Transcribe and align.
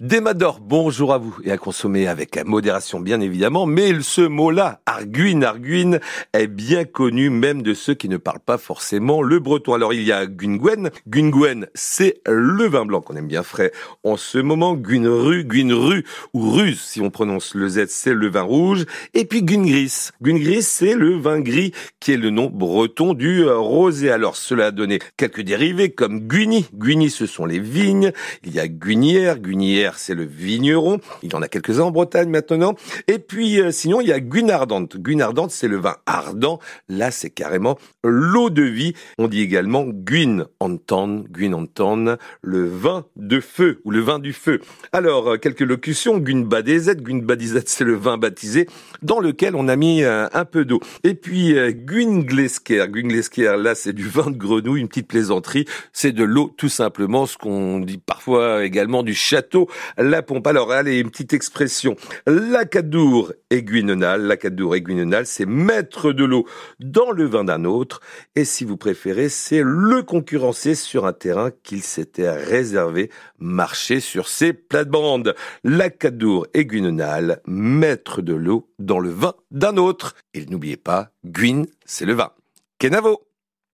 Démador, 0.00 0.58
bonjour 0.58 1.14
à 1.14 1.18
vous 1.18 1.36
et 1.44 1.52
à 1.52 1.56
consommer 1.56 2.08
avec 2.08 2.44
modération 2.44 2.98
bien 2.98 3.20
évidemment, 3.20 3.64
mais 3.64 3.92
ce 4.00 4.22
mot-là, 4.22 4.80
arguine, 4.86 5.44
arguine, 5.44 6.00
est 6.32 6.48
bien 6.48 6.84
connu 6.84 7.30
même 7.30 7.62
de 7.62 7.74
ceux 7.74 7.94
qui 7.94 8.08
ne 8.08 8.16
parlent 8.16 8.40
pas 8.44 8.58
forcément 8.58 9.22
le 9.22 9.38
breton. 9.38 9.72
Alors 9.72 9.94
il 9.94 10.02
y 10.02 10.10
a 10.10 10.26
Gungwen, 10.26 10.90
Gungwen 11.06 11.68
c'est 11.74 12.20
le 12.26 12.66
vin 12.66 12.84
blanc 12.86 13.02
qu'on 13.02 13.14
aime 13.14 13.28
bien 13.28 13.44
frais. 13.44 13.70
En 14.02 14.16
ce 14.16 14.38
moment, 14.38 14.74
Gunru, 14.74 15.44
Gunru 15.44 16.04
ou 16.32 16.50
Ruse 16.50 16.80
si 16.80 17.00
on 17.00 17.10
prononce 17.10 17.54
le 17.54 17.68
Z 17.68 17.84
c'est 17.86 18.14
le 18.14 18.28
vin 18.28 18.42
rouge, 18.42 18.86
et 19.14 19.24
puis 19.26 19.44
Gungris, 19.44 20.08
Gungris 20.20 20.64
c'est 20.64 20.96
le 20.96 21.16
vin 21.16 21.38
gris 21.38 21.70
qui 22.00 22.10
est 22.10 22.16
le 22.16 22.30
nom 22.30 22.50
breton 22.52 23.14
du 23.14 23.48
rosé. 23.48 24.10
Alors 24.10 24.34
cela 24.34 24.66
a 24.66 24.70
donné 24.72 24.98
quelques 25.16 25.42
dérivés 25.42 25.92
comme 25.92 26.26
Guigny, 26.26 26.66
Guigny 26.74 27.10
ce 27.10 27.26
sont 27.26 27.46
les 27.46 27.60
vignes, 27.60 28.10
il 28.42 28.52
y 28.52 28.58
a 28.58 28.66
Gunière, 28.66 29.38
Gunière 29.38 29.83
c'est 29.94 30.14
le 30.14 30.24
vigneron. 30.24 30.98
Il 31.22 31.34
en 31.36 31.42
a 31.42 31.48
quelques-uns 31.48 31.84
en 31.84 31.90
Bretagne 31.90 32.28
maintenant. 32.28 32.74
Et 33.08 33.18
puis, 33.18 33.60
euh, 33.60 33.70
sinon, 33.70 34.00
il 34.00 34.08
y 34.08 34.12
a 34.12 34.20
Gunardante. 34.20 34.96
Gunardante, 34.96 35.50
c'est 35.50 35.68
le 35.68 35.76
vin 35.76 35.96
ardent. 36.06 36.58
Là, 36.88 37.10
c'est 37.10 37.30
carrément 37.30 37.78
l'eau 38.02 38.50
de 38.50 38.62
vie. 38.62 38.94
On 39.18 39.28
dit 39.28 39.40
également 39.40 39.84
Guin 39.86 40.46
Anton, 40.60 41.24
Guin 41.30 41.52
Anton, 41.52 42.16
le 42.42 42.66
vin 42.66 43.04
de 43.16 43.40
feu 43.40 43.80
ou 43.84 43.90
le 43.90 44.00
vin 44.00 44.18
du 44.18 44.32
feu. 44.32 44.60
Alors, 44.92 45.32
euh, 45.32 45.36
quelques 45.36 45.60
locutions. 45.60 46.18
Gun 46.18 46.40
Badezet. 46.40 46.96
Gun 46.96 47.18
Badezet, 47.18 47.64
c'est 47.66 47.84
le 47.84 47.94
vin 47.94 48.16
baptisé 48.16 48.66
dans 49.02 49.20
lequel 49.20 49.54
on 49.56 49.68
a 49.68 49.76
mis 49.76 50.02
euh, 50.02 50.26
un 50.32 50.44
peu 50.44 50.64
d'eau. 50.64 50.80
Et 51.02 51.14
puis, 51.14 51.54
Guin 51.72 52.20
Glesker. 52.20 52.86
Guin 52.88 53.08
là, 53.56 53.74
c'est 53.74 53.92
du 53.92 54.08
vin 54.08 54.30
de 54.30 54.36
grenouille, 54.36 54.80
une 54.80 54.88
petite 54.88 55.08
plaisanterie. 55.08 55.66
C'est 55.92 56.12
de 56.12 56.24
l'eau, 56.24 56.52
tout 56.56 56.68
simplement, 56.68 57.26
ce 57.26 57.36
qu'on 57.36 57.80
dit 57.80 57.98
parfois 57.98 58.64
également 58.64 59.02
du 59.02 59.14
château 59.14 59.68
la 59.96 60.22
pompe. 60.22 60.46
Alors, 60.46 60.72
allez, 60.72 60.98
une 60.98 61.10
petite 61.10 61.32
expression. 61.32 61.96
La 62.26 62.64
cadour 62.64 63.32
aiguinenale, 63.50 64.22
la 64.22 64.36
cadour 64.36 64.74
aiguinenale, 64.74 65.26
c'est 65.26 65.46
mettre 65.46 66.12
de 66.12 66.24
l'eau 66.24 66.46
dans 66.80 67.10
le 67.10 67.24
vin 67.24 67.44
d'un 67.44 67.64
autre. 67.64 68.00
Et 68.36 68.44
si 68.44 68.64
vous 68.64 68.76
préférez, 68.76 69.28
c'est 69.28 69.62
le 69.64 70.02
concurrencer 70.02 70.74
sur 70.74 71.06
un 71.06 71.12
terrain 71.12 71.50
qu'il 71.62 71.82
s'était 71.82 72.30
réservé, 72.30 73.10
marcher 73.38 74.00
sur 74.00 74.28
ses 74.28 74.52
plates-bandes. 74.52 75.34
La 75.62 75.90
cadour 75.90 76.46
aiguinenale, 76.54 77.40
mettre 77.46 78.22
de 78.22 78.34
l'eau 78.34 78.68
dans 78.78 78.98
le 78.98 79.10
vin 79.10 79.34
d'un 79.50 79.76
autre. 79.76 80.14
Et 80.34 80.44
n'oubliez 80.46 80.76
pas, 80.76 81.10
guine, 81.24 81.66
c'est 81.84 82.06
le 82.06 82.14
vin. 82.14 82.32
Kenavo 82.78 83.20